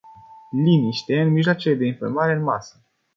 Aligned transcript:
Liniște 0.49 1.21
în 1.21 1.29
mijloacele 1.31 1.75
de 1.75 1.85
informare 1.85 2.33
în 2.33 2.41
masă. 2.43 2.85